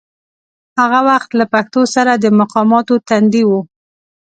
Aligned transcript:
هغه 0.79 0.99
وخت 1.09 1.29
له 1.39 1.45
پښتو 1.53 1.81
سره 1.95 2.11
د 2.15 2.25
مقاماتو 2.39 2.95
تندي 3.07 3.43
و. 3.49 3.51